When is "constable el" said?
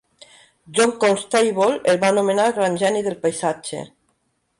1.03-1.99